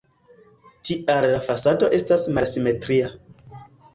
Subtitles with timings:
[0.87, 3.13] Tial la fasado estas malsimetria.